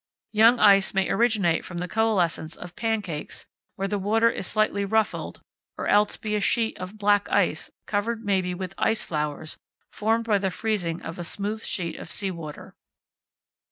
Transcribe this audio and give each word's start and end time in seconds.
Young 0.31 0.59
ice 0.59 0.95
may 0.95 1.11
originate 1.11 1.63
from 1.63 1.77
the 1.77 1.87
coalescence 1.87 2.55
of 2.55 2.75
"pancakes," 2.75 3.45
where 3.75 3.87
the 3.87 3.99
water 3.99 4.31
is 4.31 4.47
slightly 4.47 4.83
ruffled 4.83 5.43
or 5.77 5.87
else 5.87 6.17
be 6.17 6.33
a 6.33 6.41
sheet 6.41 6.75
of 6.79 6.97
"black 6.97 7.29
ice," 7.29 7.69
covered 7.85 8.25
maybe 8.25 8.55
with 8.55 8.73
"ice 8.79 9.03
flowers," 9.03 9.59
formed 9.91 10.25
by 10.25 10.39
the 10.39 10.49
freezing 10.49 11.03
of 11.03 11.19
a 11.19 11.23
smooth 11.23 11.63
sheet 11.63 11.99
of 11.99 12.09
sea 12.09 12.31
water. 12.31 12.75